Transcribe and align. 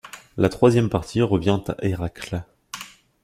La 0.35 0.49
troisième 0.49 0.89
partie 0.89 1.21
revient 1.21 1.61
à 1.67 1.85
Eracle. 1.87 2.41